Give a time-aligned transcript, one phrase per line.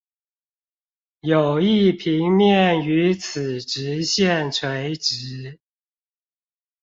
[1.19, 5.59] 有一平面與此直線垂直